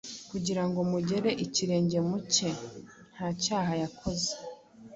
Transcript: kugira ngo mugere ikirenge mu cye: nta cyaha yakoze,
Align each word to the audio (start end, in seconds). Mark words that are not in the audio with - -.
kugira 0.29 0.63
ngo 0.67 0.79
mugere 0.91 1.29
ikirenge 1.45 1.97
mu 2.07 2.17
cye: 2.33 2.49
nta 3.13 3.27
cyaha 3.43 3.73
yakoze, 3.81 4.31